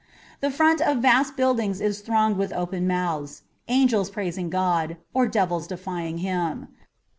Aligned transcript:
The 0.39 0.49
front 0.49 0.81
of 0.81 0.97
vast 0.97 1.37
buildings 1.37 1.79
is 1.79 2.01
thronged 2.01 2.35
with 2.37 2.51
open 2.53 2.87
mouths, 2.87 3.43
angels 3.67 4.09
praising 4.09 4.49
God, 4.49 4.97
or 5.13 5.27
devils 5.27 5.67
defying 5.67 6.17
Him. 6.25 6.69